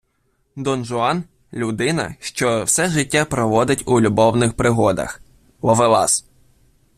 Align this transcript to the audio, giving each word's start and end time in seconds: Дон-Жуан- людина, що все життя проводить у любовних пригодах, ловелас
Дон-Жуан- 0.55 1.23
людина, 1.53 2.15
що 2.19 2.63
все 2.63 2.89
життя 2.89 3.25
проводить 3.25 3.83
у 3.87 4.01
любовних 4.01 4.53
пригодах, 4.53 5.21
ловелас 5.61 6.25